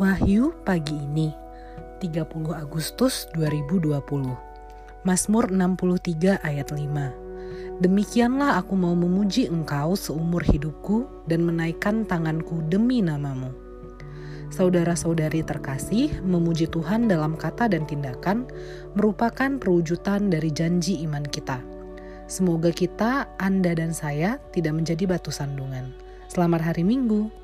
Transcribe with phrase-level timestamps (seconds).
[0.00, 1.28] Wahyu pagi ini
[2.00, 2.24] 30
[2.56, 3.92] Agustus 2020
[5.04, 13.04] Mazmur 63 ayat 5 Demikianlah aku mau memuji engkau seumur hidupku dan menaikkan tanganku demi
[13.04, 13.52] namamu.
[14.48, 18.48] Saudara-saudari terkasih, memuji Tuhan dalam kata dan tindakan
[18.96, 21.60] merupakan perwujudan dari janji iman kita.
[22.32, 25.92] Semoga kita, Anda dan saya tidak menjadi batu sandungan.
[26.32, 27.41] Selamat hari Minggu.